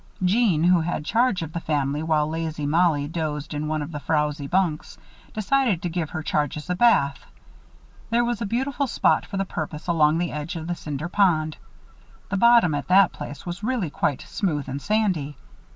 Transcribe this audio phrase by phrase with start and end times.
[0.25, 3.99] Jeanne, who had charge of the family while lazy Mollie dozed in one of the
[3.99, 4.97] frowzy bunks,
[5.31, 7.23] decided to give her charges a bath.
[8.09, 11.55] There was a beautiful spot for the purpose along the edge of the Cinder Pond.
[12.29, 15.37] The bottom at that place was really quite smooth and sandy.